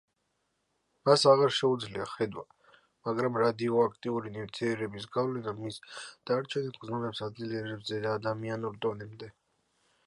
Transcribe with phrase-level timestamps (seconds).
[1.09, 2.45] მას აღარ შეუძლია ხედვა,
[3.09, 5.79] მაგრამ რადიოაქტიური ნივთიერების გავლენა მის
[6.31, 9.33] დარჩენილ გრძნობებს აძლიერებს ზეადამიანურ დონემდე.